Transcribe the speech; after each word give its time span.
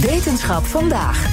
Wetenschap 0.00 0.64
vandaag. 0.64 1.28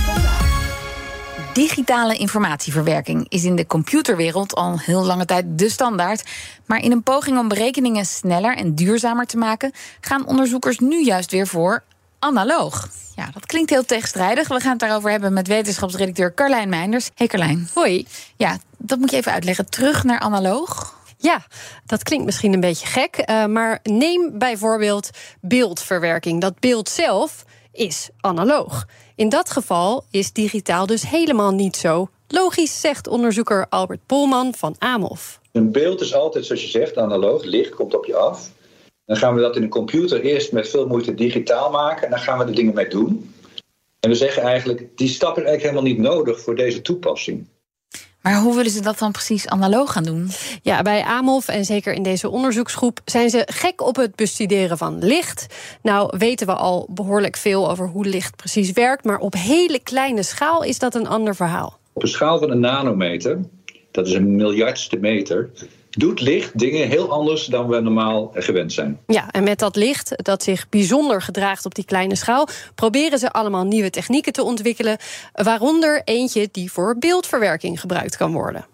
Digitale 1.54 2.16
informatieverwerking 2.16 3.25
is 3.29 3.43
in 3.43 3.55
de 3.55 3.66
computerwereld 3.66 4.55
al 4.55 4.79
heel 4.79 5.04
lange 5.04 5.25
tijd 5.25 5.46
de 5.47 5.70
standaard. 5.70 6.24
Maar 6.66 6.80
in 6.80 6.92
een 6.92 7.03
poging 7.03 7.38
om 7.38 7.48
berekeningen 7.48 8.05
sneller 8.05 8.55
en 8.55 8.75
duurzamer 8.75 9.25
te 9.25 9.38
maken, 9.38 9.71
gaan 10.02 10.27
onderzoekers 10.27 10.80
nu 10.80 11.04
juist 11.04 11.32
weer 11.32 11.48
voor 11.48 11.84
analoog. 12.20 12.89
Ja, 13.16 13.30
dat 13.34 13.45
klinkt 13.45 13.70
heel 13.70 13.86
tegenstrijdig. 13.86 14.48
We 14.48 14.59
gaan 14.59 14.71
het 14.71 14.79
daarover 14.79 15.11
hebben 15.11 15.34
met 15.34 15.47
wetenschapsredacteur 15.47 16.34
Carlijn 16.34 16.70
Meinders. 16.70 17.09
Hey 17.15 17.27
Carlijn. 17.27 17.70
Hoi. 17.73 18.07
Ja, 18.36 18.57
dat 18.77 18.99
moet 18.99 19.11
je 19.11 19.18
even 19.18 19.31
uitleggen. 19.31 19.70
Terug 19.70 20.04
naar 20.04 20.20
analoog. 20.20 20.95
Ja, 21.18 21.45
dat 21.86 22.04
klinkt 22.04 22.25
misschien 22.25 22.54
een 22.54 22.59
beetje 22.59 22.88
gek, 22.88 23.23
uh, 23.25 23.45
maar 23.45 23.79
neem 23.84 24.38
bijvoorbeeld 24.38 25.09
beeldverwerking. 25.41 26.41
Dat 26.41 26.59
beeld 26.59 26.89
zelf 26.89 27.45
is 27.78 28.09
analoog. 28.20 28.86
In 29.16 29.30
dat 29.30 29.50
geval 29.50 30.04
is 30.12 30.31
digitaal 30.31 30.85
dus 30.85 31.09
helemaal 31.09 31.52
niet 31.52 31.76
zo 31.76 32.09
logisch, 32.27 32.80
zegt 32.80 33.08
onderzoeker 33.08 33.66
Albert 33.70 34.05
Polman 34.05 34.54
van 34.54 34.76
AMOF. 34.77 35.40
Een 35.52 35.72
beeld 35.72 36.02
is 36.02 36.13
altijd, 36.13 36.45
zoals 36.45 36.62
je 36.62 36.68
zegt, 36.68 36.98
analoog. 36.98 37.44
Licht 37.44 37.76
komt 37.76 37.95
op 37.95 38.05
je 38.05 38.16
af. 38.16 38.52
Dan 39.05 39.18
gaan 39.18 39.35
we 39.35 39.41
dat 39.41 39.55
in 39.55 39.63
een 39.63 39.70
computer 39.70 40.21
eerst 40.21 40.52
met 40.52 40.70
veel 40.70 40.88
moeite 40.88 41.13
digitaal 41.16 41.71
maken. 41.71 42.04
En 42.04 42.09
dan 42.09 42.20
gaan 42.20 42.38
we 42.38 42.44
er 42.44 42.55
dingen 42.55 42.73
mee 42.73 42.88
doen. 42.88 43.34
En 43.99 44.09
we 44.09 44.16
zeggen 44.16 44.44
eigenlijk, 44.44 44.98
die 44.98 45.07
stap 45.07 45.38
is 45.38 45.44
eigenlijk 45.44 45.63
helemaal 45.63 45.91
niet 45.94 46.16
nodig 46.16 46.40
voor 46.40 46.55
deze 46.55 46.82
toepassing. 46.82 47.48
Maar 48.21 48.41
hoe 48.41 48.55
willen 48.55 48.71
ze 48.71 48.81
dat 48.81 48.99
dan 48.99 49.12
precies 49.12 49.48
analoog 49.48 49.91
gaan 49.91 50.03
doen? 50.03 50.30
Ja, 50.62 50.81
bij 50.81 51.03
AMOF 51.03 51.48
en 51.48 51.66
zeker 51.66 51.94
in 51.94 52.03
deze 52.03 52.30
onderzoeksgroep 52.30 52.99
zijn 53.05 53.30
ze 53.30 53.48
gek 53.52 53.81
op 53.81 53.95
het 53.95 54.16
bestuderen 54.16 54.77
van 54.77 54.98
licht. 54.99 55.45
Nou 55.81 56.17
weten 56.17 56.48
we 56.48 56.53
al 56.53 56.88
behoorlijk 56.90 57.38
veel 57.38 57.70
over 57.70 57.88
hoe 57.88 58.05
licht 58.05 58.35
precies 58.35 58.71
werkt, 58.71 59.03
maar 59.03 59.20
op 59.20 59.34
hele 59.34 59.80
kleine 59.80 60.23
schaal 60.23 60.63
is 60.63 60.80
dat 60.80 60.95
een 60.95 61.07
ander 61.07 61.35
verhaal. 61.35 61.80
Op 61.93 62.02
een 62.02 62.07
schaal 62.07 62.40
van 62.40 62.51
een 62.51 62.60
nanometer, 62.60 63.40
dat 63.91 64.08
is 64.08 64.14
een 64.14 64.36
miljardste 64.36 64.98
meter, 64.98 65.50
doet 65.98 66.22
licht 66.22 66.59
dingen 66.59 66.88
heel 66.88 67.12
anders 67.12 67.45
dan 67.45 67.67
we 67.67 67.80
normaal 67.80 68.31
gewend 68.34 68.73
zijn. 68.73 69.00
Ja, 69.08 69.31
en 69.31 69.44
met 69.44 69.59
dat 69.59 69.76
licht 69.76 70.14
dat 70.16 70.44
zich 70.44 70.70
bijzonder 70.70 71.22
gedraagt 71.22 71.66
op 71.66 71.76
die 71.76 71.86
kleine 71.86 72.16
schaal, 72.16 72.48
proberen 72.76 73.20
ze 73.20 73.31
allemaal 73.31 73.64
nieuwe 73.64 73.89
technieken 73.89 74.34
te 74.34 74.44
ontwikkelen, 74.44 74.98
waaronder 75.34 76.02
eentje 76.04 76.50
die 76.52 76.72
voor 76.72 76.98
beeldverwerking 77.00 77.80
gebruikt 77.80 78.17
kan 78.17 78.34
worden. 78.34 78.66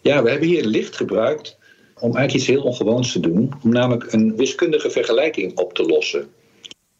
Ja, 0.00 0.22
we 0.22 0.30
hebben 0.30 0.48
hier 0.48 0.64
licht 0.64 0.96
gebruikt 0.96 1.58
om 1.94 2.16
eigenlijk 2.16 2.34
iets 2.34 2.46
heel 2.46 2.62
ongewoons 2.62 3.12
te 3.12 3.20
doen, 3.20 3.52
om 3.62 3.70
namelijk 3.70 4.12
een 4.12 4.36
wiskundige 4.36 4.90
vergelijking 4.90 5.58
op 5.58 5.74
te 5.74 5.82
lossen. 5.82 6.28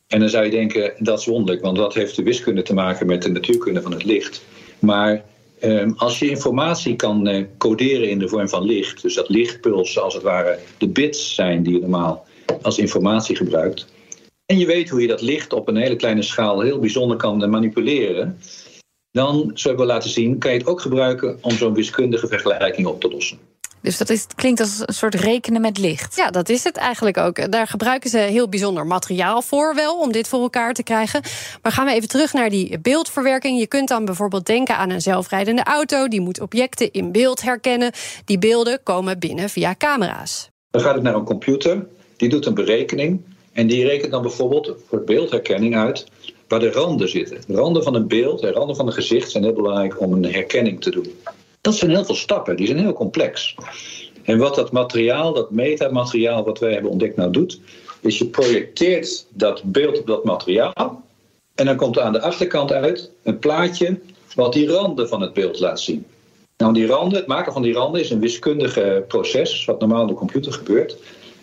En 0.07 0.21
dan 0.21 0.29
zou 0.29 0.45
je 0.45 0.51
denken, 0.51 0.93
dat 0.99 1.19
is 1.19 1.27
wonderlijk, 1.27 1.65
want 1.65 1.79
wat 1.79 1.95
heeft 1.95 2.17
de 2.17 2.23
wiskunde 2.23 2.63
te 2.63 2.75
maken 2.75 3.07
met 3.07 3.23
de 3.23 3.31
natuurkunde 3.31 3.83
van 3.83 3.93
het 3.93 4.05
licht? 4.05 4.43
Maar 4.79 5.25
Ehm, 5.61 5.91
als 5.97 6.19
je 6.19 6.31
informatie 6.31 6.97
kan 6.97 7.29
uh, 7.29 7.45
coderen 7.59 8.11
in 8.11 8.19
de 8.19 8.29
vorm 8.29 8.49
van 8.49 8.65
licht, 8.65 9.03
dus 9.03 9.15
dat 9.15 9.29
lichtpulsen 9.29 10.03
als 10.03 10.15
het 10.15 10.23
ware 10.23 10.59
de 10.79 10.89
bits 10.89 11.35
zijn 11.35 11.63
die 11.63 11.73
je 11.73 11.81
normaal 11.81 12.27
als 12.63 12.79
informatie 12.79 13.37
gebruikt, 13.37 13.87
en 14.47 14.59
je 14.59 14.67
weet 14.67 14.89
hoe 14.89 15.01
je 15.01 15.07
dat 15.07 15.21
licht 15.21 15.53
op 15.53 15.69
een 15.69 15.77
hele 15.77 15.97
kleine 15.97 16.23
schaal 16.23 16.61
heel 16.61 16.79
bijzonder 16.79 17.17
kan 17.17 17.51
manipuleren, 17.51 18.39
dan, 19.11 19.51
zo 19.55 19.69
hebben 19.69 19.87
we 19.87 19.93
laten 19.93 20.11
zien, 20.11 20.39
kan 20.39 20.53
je 20.53 20.59
het 20.59 20.67
ook 20.67 20.81
gebruiken 20.81 21.39
om 21.41 21.51
zo'n 21.51 21.75
wiskundige 21.75 22.27
vergelijking 22.27 22.87
op 22.87 23.01
te 23.01 23.11
lossen. 23.11 23.39
Dus 23.83 23.99
dat 23.99 24.11
is, 24.11 24.27
klinkt 24.35 24.61
als 24.61 24.83
een 24.85 24.95
soort 24.95 25.15
rekenen 25.15 25.61
met 25.61 25.79
licht. 25.79 26.17
Ja, 26.17 26.31
dat 26.31 26.49
is 26.49 26.65
het 26.65 26.77
eigenlijk 26.77 27.17
ook. 27.17 27.53
Daar 27.53 27.67
gebruiken 27.67 28.11
ze 28.11 28.19
heel 28.19 28.49
bijzonder 28.49 28.87
materiaal 28.87 29.43
voor 29.43 29.75
wel 29.75 30.01
om 30.01 30.13
dit 30.13 30.29
voor 30.29 30.41
elkaar 30.41 30.75
te 30.75 30.83
krijgen. 30.83 31.21
Maar 31.63 31.73
gaan 31.73 31.87
we 31.87 31.93
even 31.93 32.09
terug 32.09 32.33
naar 32.33 32.51
die 32.51 32.79
beeldverwerking. 32.79 33.59
Je 33.59 33.67
kunt 33.67 33.89
dan 33.89 34.05
bijvoorbeeld 34.05 34.47
denken 34.47 34.77
aan 34.77 34.91
een 34.91 35.03
zelfrijdende 35.03 35.63
auto. 35.63 36.09
Die 36.09 36.21
moet 36.21 36.41
objecten 36.41 36.93
in 36.93 37.13
beeld 37.13 37.43
herkennen. 37.43 37.93
Die 38.25 38.39
beelden 38.39 38.83
komen 38.83 39.19
binnen 39.19 39.49
via 39.49 39.75
camera's. 39.79 40.51
Dan 40.71 40.81
gaat 40.81 40.95
het 40.95 41.03
naar 41.03 41.15
een 41.15 41.25
computer. 41.25 41.87
Die 42.17 42.29
doet 42.29 42.47
een 42.47 42.55
berekening. 42.55 43.21
En 43.53 43.67
die 43.67 43.85
rekent 43.85 44.11
dan 44.11 44.23
bijvoorbeeld 44.23 44.75
voor 44.89 45.05
beeldherkenning 45.05 45.77
uit 45.77 46.07
waar 46.49 46.61
de 46.61 46.71
randen 46.71 47.09
zitten. 47.09 47.41
De 47.47 47.55
randen 47.55 47.83
van 47.83 47.95
een 47.95 48.09
beeld, 48.09 48.41
de 48.41 48.51
randen 48.51 48.77
van 48.77 48.87
een 48.87 48.93
gezicht 48.93 49.31
zijn 49.31 49.45
heel 49.45 49.53
belangrijk 49.53 50.01
om 50.01 50.13
een 50.13 50.25
herkenning 50.25 50.81
te 50.81 50.91
doen. 50.91 51.07
Dat 51.61 51.75
zijn 51.75 51.91
heel 51.91 52.05
veel 52.05 52.15
stappen, 52.15 52.57
die 52.57 52.67
zijn 52.67 52.79
heel 52.79 52.93
complex. 52.93 53.55
En 54.23 54.39
wat 54.39 54.55
dat 54.55 54.73
materiaal, 54.73 55.33
dat 55.33 55.51
metamateriaal 55.51 56.45
wat 56.45 56.59
wij 56.59 56.73
hebben 56.73 56.91
ontdekt 56.91 57.17
nou 57.17 57.31
doet, 57.31 57.61
is 58.01 58.19
je 58.19 58.27
projecteert 58.27 59.27
dat 59.29 59.63
beeld 59.65 59.99
op 59.99 60.07
dat 60.07 60.25
materiaal 60.25 61.03
en 61.55 61.67
dan 61.67 61.77
komt 61.77 61.97
er 61.97 62.03
aan 62.03 62.13
de 62.13 62.21
achterkant 62.21 62.73
uit 62.73 63.11
een 63.23 63.39
plaatje 63.39 64.01
wat 64.35 64.53
die 64.53 64.69
randen 64.69 65.09
van 65.09 65.21
het 65.21 65.33
beeld 65.33 65.61
laat 65.61 65.81
zien. 65.81 66.07
Nou, 66.57 66.73
die 66.73 66.87
randen, 66.87 67.19
het 67.19 67.27
maken 67.27 67.53
van 67.53 67.63
die 67.63 67.73
randen 67.73 68.01
is 68.01 68.11
een 68.11 68.21
wiskundige 68.21 69.05
proces, 69.09 69.65
wat 69.65 69.81
normaal 69.81 70.01
in 70.01 70.07
de 70.07 70.15
computer 70.15 70.53
gebeurt. 70.53 70.97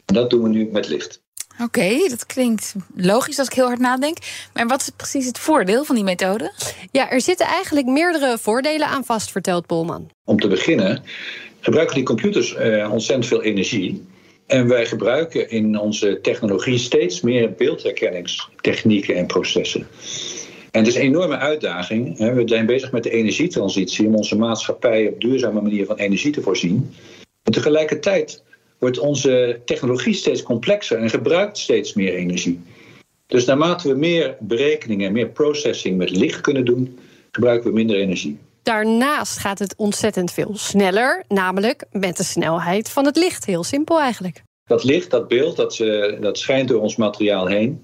En 0.06 0.13
dat 0.13 0.29
doen 0.29 0.44
we 0.44 0.50
nu 0.50 0.69
met 0.72 0.88
licht. 0.88 1.22
Oké, 1.62 2.07
dat 2.09 2.25
klinkt 2.25 2.75
logisch 2.95 3.40
als 3.40 3.47
ik 3.47 3.53
heel 3.53 3.66
hard 3.66 3.79
nadenk. 3.79 4.18
Maar 4.53 4.68
wat 4.68 4.81
is 4.81 4.90
precies 4.95 5.25
het 5.25 5.40
voordeel 5.40 5.84
van 5.84 5.95
die 5.95 6.03
methode? 6.03 6.51
Ja, 6.91 7.12
er 7.12 7.22
zitten 7.22 7.45
eigenlijk 7.45 7.88
meerdere 7.88 8.38
voordelen 8.38 8.88
aan 8.88 9.06
vast, 9.06 9.31
vertelt 9.31 9.68
Bolman. 9.68 10.09
Om 10.25 10.40
te 10.40 10.47
beginnen 10.47 11.03
gebruiken 11.59 11.95
die 11.95 12.03
computers 12.03 12.56
eh, 12.56 12.91
ontzettend 12.91 13.28
veel 13.28 13.44
energie. 13.44 14.06
En 14.45 14.68
wij 14.68 14.85
gebruiken 14.85 15.50
in 15.50 15.79
onze 15.79 16.19
technologie 16.22 16.78
steeds 16.78 17.22
meer 17.22 17.53
beeldherkenningstechnieken 17.53 19.16
en 19.16 19.25
processen. 19.25 19.88
En 20.72 20.79
het 20.79 20.88
is 20.88 20.95
een 20.95 21.01
enorme 21.01 21.38
uitdaging. 21.38 22.18
We 22.18 22.41
zijn 22.45 22.66
bezig 22.66 22.91
met 22.91 23.03
de 23.03 23.09
energietransitie 23.09 24.07
om 24.07 24.16
onze 24.16 24.38
maatschappij 24.38 25.07
op 25.07 25.22
duurzame 25.22 25.62
manier 25.62 25.85
van 25.85 25.95
energie 25.95 26.31
te 26.31 26.41
voorzien. 26.41 26.94
En 27.44 27.51
tegelijkertijd 27.51 28.44
wordt 28.79 28.99
onze 28.99 29.61
technologie 29.65 30.13
steeds 30.13 30.43
complexer 30.43 30.97
en 30.97 31.09
gebruikt 31.09 31.57
steeds 31.57 31.93
meer 31.93 32.13
energie. 32.13 32.61
Dus 33.27 33.45
naarmate 33.45 33.88
we 33.88 33.95
meer 33.95 34.38
berekeningen 34.39 35.07
en 35.07 35.13
meer 35.13 35.29
processing 35.29 35.97
met 35.97 36.09
licht 36.09 36.41
kunnen 36.41 36.65
doen, 36.65 36.99
gebruiken 37.31 37.69
we 37.69 37.75
minder 37.75 37.95
energie. 37.95 38.38
Daarnaast 38.63 39.38
gaat 39.38 39.59
het 39.59 39.73
ontzettend 39.77 40.31
veel 40.31 40.51
sneller, 40.53 41.23
namelijk 41.27 41.85
met 41.91 42.17
de 42.17 42.23
snelheid 42.23 42.89
van 42.89 43.05
het 43.05 43.17
licht. 43.17 43.45
Heel 43.45 43.63
simpel 43.63 43.99
eigenlijk. 43.99 44.43
Dat 44.65 44.83
licht, 44.83 45.11
dat 45.11 45.27
beeld, 45.27 45.55
dat, 45.55 45.79
uh, 45.79 46.21
dat 46.21 46.38
schijnt 46.38 46.67
door 46.67 46.81
ons 46.81 46.95
materiaal 46.95 47.47
heen. 47.47 47.83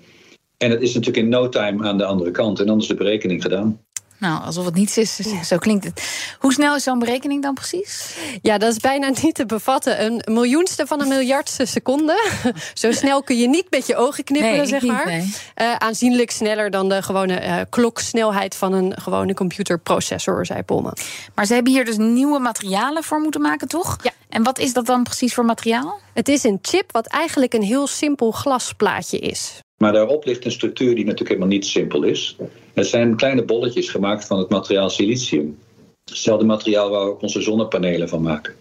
En 0.57 0.71
het 0.71 0.81
is 0.81 0.93
natuurlijk 0.93 1.23
in 1.23 1.29
no 1.29 1.49
time 1.49 1.87
aan 1.87 1.97
de 1.97 2.05
andere 2.05 2.31
kant. 2.31 2.59
En 2.59 2.65
dan 2.65 2.79
is 2.79 2.87
de 2.87 2.95
berekening 2.95 3.41
gedaan. 3.41 3.79
Nou, 4.23 4.43
alsof 4.43 4.65
het 4.65 4.73
niets 4.73 4.97
is, 4.97 5.15
zo 5.43 5.57
klinkt 5.57 5.83
het. 5.83 6.03
Hoe 6.39 6.53
snel 6.53 6.75
is 6.75 6.83
zo'n 6.83 6.99
berekening 6.99 7.41
dan 7.41 7.53
precies? 7.53 8.15
Ja, 8.41 8.57
dat 8.57 8.71
is 8.71 8.79
bijna 8.79 9.11
niet 9.21 9.35
te 9.35 9.45
bevatten. 9.45 10.05
Een 10.05 10.21
miljoenste 10.33 10.87
van 10.87 11.01
een 11.01 11.07
miljardste 11.07 11.65
seconde. 11.65 12.27
zo 12.73 12.91
snel 12.91 13.23
kun 13.23 13.37
je 13.37 13.47
niet 13.47 13.65
met 13.69 13.87
je 13.87 13.95
ogen 13.95 14.23
knipperen, 14.23 14.67
zeg 14.67 14.81
maar. 14.81 15.07
uh, 15.07 15.75
aanzienlijk 15.77 16.31
sneller 16.31 16.71
dan 16.71 16.89
de 16.89 17.01
gewone 17.01 17.45
uh, 17.45 17.55
kloksnelheid 17.69 18.55
van 18.55 18.73
een 18.73 19.01
gewone 19.01 19.33
computerprocessor, 19.33 20.45
zei 20.45 20.63
Polman. 20.63 20.97
Maar 21.35 21.45
ze 21.45 21.53
hebben 21.53 21.71
hier 21.73 21.85
dus 21.85 21.97
nieuwe 21.97 22.39
materialen 22.39 23.03
voor 23.03 23.19
moeten 23.19 23.41
maken, 23.41 23.67
toch? 23.67 23.97
Ja. 24.03 24.11
En 24.29 24.43
wat 24.43 24.59
is 24.59 24.73
dat 24.73 24.85
dan 24.85 25.03
precies 25.03 25.33
voor 25.33 25.45
materiaal? 25.45 25.99
Het 26.13 26.27
is 26.27 26.43
een 26.43 26.59
chip 26.61 26.91
wat 26.91 27.07
eigenlijk 27.07 27.53
een 27.53 27.63
heel 27.63 27.87
simpel 27.87 28.31
glasplaatje 28.31 29.19
is. 29.19 29.61
Maar 29.83 29.93
daarop 29.93 30.25
ligt 30.25 30.45
een 30.45 30.51
structuur 30.51 30.95
die 30.95 31.03
natuurlijk 31.03 31.29
helemaal 31.29 31.47
niet 31.47 31.65
simpel 31.65 32.03
is. 32.03 32.37
Het 32.73 32.87
zijn 32.87 33.15
kleine 33.15 33.43
bolletjes 33.43 33.89
gemaakt 33.89 34.25
van 34.25 34.39
het 34.39 34.49
materiaal 34.49 34.89
silicium. 34.89 35.57
Hetzelfde 36.05 36.45
materiaal 36.45 36.89
waar 36.89 37.05
we 37.05 37.19
onze 37.19 37.41
zonnepanelen 37.41 38.09
van 38.09 38.21
maken. 38.21 38.53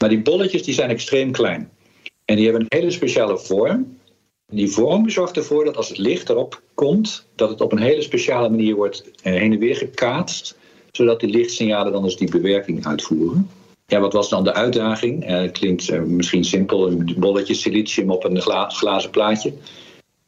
Maar 0.00 0.08
die 0.08 0.22
bolletjes 0.22 0.62
die 0.62 0.74
zijn 0.74 0.90
extreem 0.90 1.32
klein. 1.32 1.70
En 2.24 2.36
die 2.36 2.44
hebben 2.44 2.62
een 2.62 2.78
hele 2.78 2.90
speciale 2.90 3.38
vorm. 3.38 3.98
Die 4.46 4.68
vorm 4.68 5.10
zorgt 5.10 5.36
ervoor 5.36 5.64
dat 5.64 5.76
als 5.76 5.88
het 5.88 5.98
licht 5.98 6.28
erop 6.28 6.62
komt, 6.74 7.26
dat 7.34 7.48
het 7.48 7.60
op 7.60 7.72
een 7.72 7.82
hele 7.82 8.02
speciale 8.02 8.48
manier 8.48 8.74
wordt 8.74 9.10
eh, 9.22 9.32
heen 9.32 9.52
en 9.52 9.58
weer 9.58 9.76
gekaatst, 9.76 10.58
zodat 10.92 11.20
die 11.20 11.30
lichtsignalen 11.30 11.92
dan 11.92 12.04
eens 12.04 12.16
die 12.16 12.30
bewerking 12.30 12.86
uitvoeren. 12.86 13.50
Ja, 13.86 14.00
wat 14.00 14.12
was 14.12 14.28
dan 14.28 14.44
de 14.44 14.54
uitdaging? 14.54 15.24
Eh, 15.24 15.52
klinkt 15.52 15.88
eh, 15.88 16.02
misschien 16.02 16.44
simpel, 16.44 16.86
een 16.86 17.14
bolletje 17.18 17.54
silicium 17.54 18.10
op 18.10 18.24
een 18.24 18.40
glazen 18.68 19.10
plaatje. 19.10 19.52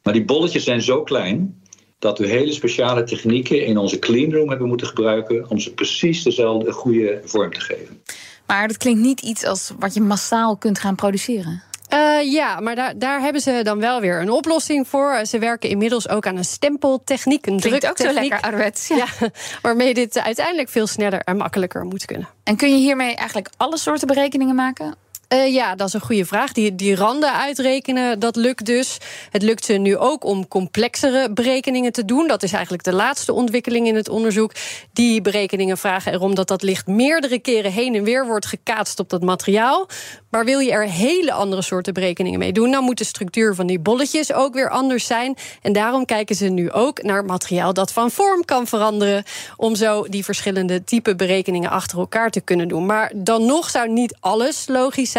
Maar 0.09 0.17
die 0.17 0.27
bolletjes 0.27 0.63
zijn 0.63 0.81
zo 0.81 1.03
klein 1.03 1.61
dat 1.99 2.19
we 2.19 2.27
hele 2.27 2.51
speciale 2.51 3.03
technieken 3.03 3.65
in 3.65 3.77
onze 3.77 3.99
cleanroom 3.99 4.49
hebben 4.49 4.67
moeten 4.67 4.87
gebruiken 4.87 5.49
om 5.49 5.59
ze 5.59 5.73
precies 5.73 6.23
dezelfde 6.23 6.71
goede 6.71 7.21
vorm 7.25 7.53
te 7.53 7.59
geven. 7.59 8.01
Maar 8.45 8.67
dat 8.67 8.77
klinkt 8.77 8.99
niet 8.99 9.21
iets 9.21 9.45
als 9.45 9.73
wat 9.79 9.93
je 9.93 10.01
massaal 10.01 10.57
kunt 10.57 10.79
gaan 10.79 10.95
produceren. 10.95 11.63
Uh, 11.93 12.31
ja, 12.31 12.59
maar 12.59 12.75
daar, 12.75 12.97
daar 12.97 13.21
hebben 13.21 13.41
ze 13.41 13.59
dan 13.63 13.79
wel 13.79 14.01
weer 14.01 14.21
een 14.21 14.31
oplossing 14.31 14.87
voor. 14.87 15.19
Ze 15.25 15.39
werken 15.39 15.69
inmiddels 15.69 16.09
ook 16.09 16.27
aan 16.27 16.37
een 16.37 16.45
stempeltechniek, 16.45 17.45
een 17.45 17.59
Klinkt 17.59 17.81
druktechniek. 17.81 18.07
ook 18.07 18.15
zo 18.15 18.21
lekker 18.21 18.41
ouderwets. 18.41 18.87
Ja. 18.87 18.95
ja. 19.19 19.29
waarmee 19.61 19.93
dit 19.93 20.19
uiteindelijk 20.19 20.69
veel 20.69 20.87
sneller 20.87 21.19
en 21.19 21.37
makkelijker 21.37 21.85
moet 21.85 22.05
kunnen. 22.05 22.27
En 22.43 22.55
kun 22.55 22.69
je 22.69 22.77
hiermee 22.77 23.15
eigenlijk 23.15 23.49
alle 23.57 23.77
soorten 23.77 24.07
berekeningen 24.07 24.55
maken? 24.55 24.95
Uh, 25.33 25.53
ja, 25.53 25.75
dat 25.75 25.87
is 25.87 25.93
een 25.93 26.01
goede 26.01 26.25
vraag. 26.25 26.51
Die, 26.51 26.75
die 26.75 26.95
randen 26.95 27.33
uitrekenen, 27.33 28.19
dat 28.19 28.35
lukt 28.35 28.65
dus. 28.65 28.97
Het 29.29 29.41
lukt 29.41 29.65
ze 29.65 29.73
nu 29.73 29.97
ook 29.97 30.23
om 30.23 30.47
complexere 30.47 31.33
berekeningen 31.33 31.91
te 31.91 32.05
doen. 32.05 32.27
Dat 32.27 32.43
is 32.43 32.51
eigenlijk 32.53 32.83
de 32.83 32.93
laatste 32.93 33.33
ontwikkeling 33.33 33.87
in 33.87 33.95
het 33.95 34.09
onderzoek. 34.09 34.51
Die 34.93 35.21
berekeningen 35.21 35.77
vragen 35.77 36.13
erom 36.13 36.35
dat 36.35 36.47
dat 36.47 36.61
licht 36.61 36.87
meerdere 36.87 37.39
keren 37.39 37.71
heen 37.71 37.95
en 37.95 38.03
weer 38.03 38.25
wordt 38.25 38.45
gekaatst 38.45 38.99
op 38.99 39.09
dat 39.09 39.21
materiaal. 39.21 39.87
Maar 40.29 40.45
wil 40.45 40.59
je 40.59 40.71
er 40.71 40.89
hele 40.89 41.31
andere 41.31 41.61
soorten 41.61 41.93
berekeningen 41.93 42.39
mee 42.39 42.53
doen, 42.53 42.71
dan 42.71 42.83
moet 42.83 42.97
de 42.97 43.03
structuur 43.03 43.55
van 43.55 43.67
die 43.67 43.79
bolletjes 43.79 44.33
ook 44.33 44.53
weer 44.53 44.69
anders 44.69 45.05
zijn. 45.05 45.35
En 45.61 45.73
daarom 45.73 46.05
kijken 46.05 46.35
ze 46.35 46.45
nu 46.45 46.71
ook 46.71 47.03
naar 47.03 47.25
materiaal 47.25 47.73
dat 47.73 47.91
van 47.91 48.11
vorm 48.11 48.45
kan 48.45 48.67
veranderen. 48.67 49.23
Om 49.57 49.75
zo 49.75 50.05
die 50.07 50.23
verschillende 50.23 50.83
type 50.83 51.15
berekeningen 51.15 51.69
achter 51.69 51.97
elkaar 51.99 52.29
te 52.29 52.41
kunnen 52.41 52.67
doen. 52.67 52.85
Maar 52.85 53.11
dan 53.15 53.45
nog 53.45 53.69
zou 53.69 53.89
niet 53.89 54.17
alles 54.19 54.67
logisch 54.67 55.11
zijn. 55.11 55.17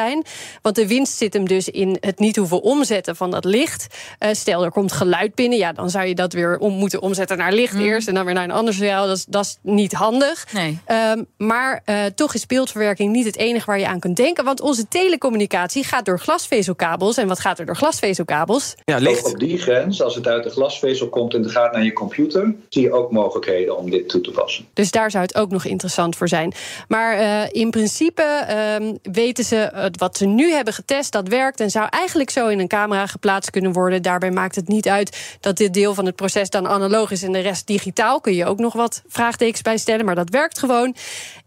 Want 0.63 0.77
de 0.77 0.87
winst 0.87 1.17
zit 1.17 1.33
hem 1.33 1.49
dus 1.49 1.69
in 1.69 1.97
het 2.01 2.19
niet 2.19 2.37
hoeven 2.37 2.63
omzetten 2.63 3.17
van 3.17 3.31
dat 3.31 3.45
licht. 3.45 3.87
Uh, 4.21 4.29
stel, 4.33 4.65
er 4.65 4.71
komt 4.71 4.93
geluid 4.93 5.35
binnen. 5.35 5.59
Ja, 5.59 5.73
dan 5.73 5.91
zou 5.91 6.07
je 6.07 6.15
dat 6.15 6.33
weer 6.33 6.59
om 6.59 6.73
moeten 6.73 7.03
omzetten 7.03 7.39
naar 7.39 7.53
licht 7.53 7.75
mm. 7.75 7.81
eerst. 7.81 8.09
En 8.09 8.15
dan 8.15 8.25
weer 8.25 8.35
naar 8.35 8.45
een 8.45 8.51
ander 8.51 8.75
signaal. 8.75 9.07
Dat, 9.07 9.25
dat 9.29 9.45
is 9.45 9.59
niet 9.63 9.93
handig. 9.93 10.47
Nee. 10.53 10.79
Um, 10.89 11.27
maar 11.37 11.83
uh, 11.87 12.05
toch 12.15 12.35
is 12.35 12.47
beeldverwerking 12.47 13.13
niet 13.13 13.27
het 13.27 13.37
enige 13.37 13.67
waar 13.67 13.79
je 13.79 13.87
aan 13.87 14.01
kunt 14.01 14.17
denken. 14.17 14.45
Want 14.45 14.61
onze 14.61 14.89
telecommunicatie 14.89 15.85
gaat 15.85 16.05
door 16.05 16.21
glasvezelkabels. 16.21 17.17
En 17.17 17.29
wat 17.29 17.41
gaat 17.41 17.59
er 17.59 17.67
door 17.67 17.77
glasvezelkabels? 17.77 18.75
Ja, 18.85 18.99
licht. 18.99 19.33
Op 19.33 19.39
die 19.39 19.59
grens, 19.59 20.03
als 20.03 20.15
het 20.15 20.27
uit 20.27 20.43
de 20.45 20.51
glasvezel 20.51 21.09
komt 21.09 21.35
en 21.35 21.43
het 21.43 21.51
gaat 21.51 21.73
naar 21.73 21.85
je 21.85 21.93
computer, 21.93 22.55
zie 22.69 22.83
je 22.83 22.93
ook 22.93 23.11
mogelijkheden 23.11 23.77
om 23.77 23.91
dit 23.91 24.09
toe 24.09 24.21
te 24.21 24.31
passen. 24.31 24.67
Dus 24.73 24.91
daar 24.91 25.11
zou 25.11 25.23
het 25.23 25.35
ook 25.37 25.51
nog 25.51 25.65
interessant 25.65 26.17
voor 26.17 26.29
zijn. 26.29 26.53
Maar 26.89 27.19
uh, 27.19 27.43
in 27.51 27.71
principe 27.71 28.47
uh, 28.83 28.93
weten 29.03 29.45
ze 29.45 29.71
uh, 29.75 29.85
wat 29.99 30.17
ze 30.17 30.27
nu 30.27 30.51
hebben 30.51 30.75
getest, 30.75 31.13
dat 31.13 31.29
werkt 31.29 31.61
en 31.61 31.71
zou 31.71 31.87
eigenlijk 31.91 32.31
zo 32.31 32.49
in 32.49 32.59
een 32.59 32.69
camera 32.69 33.07
geplaatst 33.07 33.51
kunnen 33.51 33.73
worden. 33.73 34.03
Daarbij 34.03 34.31
maakt 34.31 34.57
het 34.57 34.69
niet 34.69 34.89
uit 34.89 35.37
dat 35.41 35.57
dit 35.57 35.75
deel 35.75 35.95
van 35.95 36.07
het 36.07 36.17
proces 36.17 36.51
dan 36.51 36.69
analoog 36.69 37.11
is 37.11 37.23
en 37.23 37.33
de 37.33 37.39
rest 37.39 37.67
digitaal. 37.67 38.21
Kun 38.21 38.35
je 38.35 38.47
ook 38.47 38.59
nog 38.59 38.73
wat 38.73 39.03
vraagtekens 39.09 39.63
bij 39.63 39.77
stellen, 39.77 40.05
maar 40.05 40.15
dat 40.15 40.31
werkt 40.31 40.59
gewoon. 40.59 40.95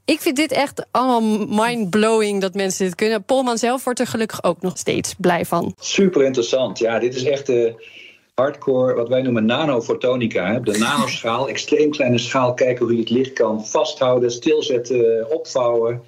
Ik 0.05 0.19
vind 0.19 0.35
dit 0.35 0.51
echt 0.51 0.85
allemaal 0.91 1.47
mind-blowing 1.47 2.41
dat 2.41 2.53
mensen 2.53 2.85
dit 2.85 2.95
kunnen. 2.95 3.23
Polman 3.23 3.57
zelf 3.57 3.83
wordt 3.83 3.99
er 3.99 4.07
gelukkig 4.07 4.43
ook 4.43 4.61
nog 4.61 4.77
steeds 4.77 5.15
blij 5.17 5.45
van. 5.45 5.73
Super 5.79 6.23
interessant. 6.23 6.79
Ja, 6.79 6.99
dit 6.99 7.15
is 7.15 7.23
echt 7.23 7.45
de 7.45 7.85
hardcore, 8.33 8.93
wat 8.93 9.07
wij 9.07 9.21
noemen 9.21 9.45
nanofotonica. 9.45 10.59
De 10.59 10.77
nanoschaal, 10.77 11.49
extreem 11.49 11.91
kleine 11.91 12.17
schaal. 12.17 12.53
Kijken 12.53 12.85
hoe 12.85 12.93
je 12.93 12.99
het 12.99 13.09
licht 13.09 13.33
kan 13.33 13.65
vasthouden, 13.65 14.31
stilzetten, 14.31 15.31
opvouwen. 15.31 16.01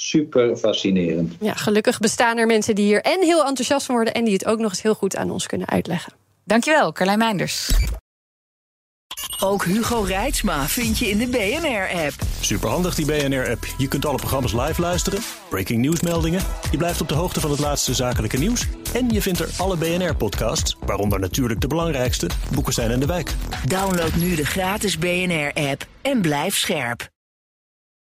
Super 0.00 0.56
fascinerend. 0.56 1.34
Ja, 1.40 1.54
gelukkig 1.54 1.98
bestaan 1.98 2.38
er 2.38 2.46
mensen 2.46 2.74
die 2.74 2.84
hier 2.84 3.02
en 3.02 3.22
heel 3.22 3.44
enthousiast 3.44 3.86
van 3.86 3.94
worden... 3.94 4.14
en 4.14 4.24
die 4.24 4.32
het 4.32 4.46
ook 4.46 4.58
nog 4.58 4.70
eens 4.70 4.82
heel 4.82 4.94
goed 4.94 5.16
aan 5.16 5.30
ons 5.30 5.46
kunnen 5.46 5.68
uitleggen. 5.68 6.12
Dankjewel, 6.44 6.92
Carlijn 6.92 7.18
Meinders. 7.18 7.70
Ook 9.40 9.64
Hugo 9.64 10.00
Reitsma 10.00 10.66
vind 10.66 10.98
je 10.98 11.08
in 11.08 11.18
de 11.18 11.26
BNR-app. 11.26 12.14
Superhandig 12.40 12.94
die 12.94 13.06
BNR-app. 13.06 13.66
Je 13.78 13.88
kunt 13.88 14.06
alle 14.06 14.16
programma's 14.16 14.52
live 14.52 14.80
luisteren, 14.80 15.20
breaking 15.48 15.80
nieuwsmeldingen. 15.80 16.42
Je 16.70 16.76
blijft 16.76 17.00
op 17.00 17.08
de 17.08 17.14
hoogte 17.14 17.40
van 17.40 17.50
het 17.50 17.60
laatste 17.60 17.94
zakelijke 17.94 18.38
nieuws. 18.38 18.66
En 18.94 19.08
je 19.10 19.22
vindt 19.22 19.40
er 19.40 19.50
alle 19.56 19.76
BNR-podcasts, 19.76 20.76
waaronder 20.80 21.20
natuurlijk 21.20 21.60
de 21.60 21.66
belangrijkste, 21.66 22.28
Boeken 22.54 22.72
zijn 22.72 22.90
in 22.90 23.00
de 23.00 23.06
wijk. 23.06 23.34
Download 23.66 24.14
nu 24.14 24.34
de 24.34 24.46
gratis 24.46 24.98
BNR-app 24.98 25.86
en 26.02 26.20
blijf 26.20 26.56
scherp. 26.56 27.08